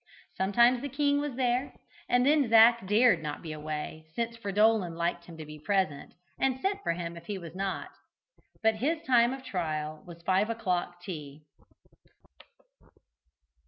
Sometimes 0.35 0.81
the 0.81 0.89
king 0.89 1.21
was 1.21 1.35
there, 1.35 1.73
and 2.09 2.25
then 2.25 2.49
Zac 2.49 2.87
dared 2.87 3.21
not 3.21 3.43
be 3.43 3.51
away, 3.51 4.07
since 4.15 4.35
Fridolin 4.35 4.95
liked 4.95 5.25
him 5.25 5.37
to 5.37 5.45
be 5.45 5.59
present, 5.59 6.15
and 6.39 6.59
sent 6.59 6.81
for 6.81 6.93
him 6.93 7.15
if 7.15 7.27
he 7.27 7.37
was 7.37 7.53
not. 7.53 7.89
But 8.63 8.77
his 8.77 8.99
time 9.05 9.31
of 9.31 9.43
trial 9.43 10.01
was 10.07 10.23
"Five 10.23 10.49
o'clock 10.49 11.01
Tea." 11.01 11.43